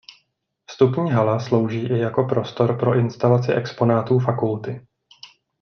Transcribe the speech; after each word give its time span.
Vstupní 0.69 1.11
hala 1.11 1.39
slouží 1.39 1.79
i 1.83 1.99
jako 1.99 2.23
prostor 2.23 2.79
pro 2.79 2.95
instalaci 2.99 3.53
exponátů 3.53 4.19
fakulty. 4.19 4.87